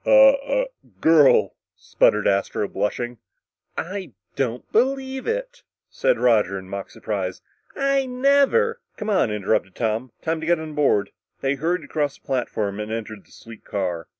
[0.03, 0.65] "A a
[0.99, 3.19] girl," sputtered Astro, blushing.
[3.77, 7.43] "I don't believe it," said Roger in mock surprise.
[7.75, 10.11] "I never" "Come on," interrupted Tom.
[10.23, 11.11] "Time to get aboard."
[11.41, 14.07] They hurried across the platform and entered the sleek car.